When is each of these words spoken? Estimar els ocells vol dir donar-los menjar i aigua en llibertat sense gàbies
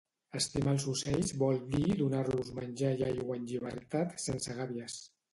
Estimar 0.37 0.71
els 0.75 0.85
ocells 0.93 1.33
vol 1.41 1.59
dir 1.75 1.97
donar-los 1.99 2.49
menjar 2.59 2.93
i 3.01 3.05
aigua 3.09 3.37
en 3.41 3.45
llibertat 3.51 4.17
sense 4.25 4.57
gàbies 4.61 4.97